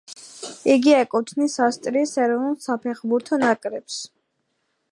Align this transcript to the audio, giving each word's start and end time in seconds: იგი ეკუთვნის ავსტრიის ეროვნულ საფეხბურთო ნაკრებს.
იგი 0.75 0.95
ეკუთვნის 0.99 1.57
ავსტრიის 1.67 2.13
ეროვნულ 2.23 2.55
საფეხბურთო 2.63 3.39
ნაკრებს. 3.45 3.99